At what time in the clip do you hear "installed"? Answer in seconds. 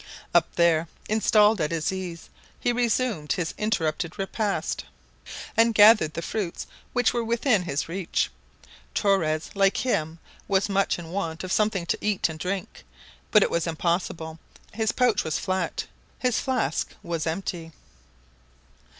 1.07-1.61